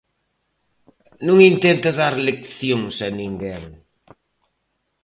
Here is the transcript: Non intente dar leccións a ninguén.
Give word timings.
Non 1.27 1.37
intente 1.51 1.89
dar 1.99 2.15
leccións 2.27 2.95
a 3.07 3.09
ninguén. 3.19 3.63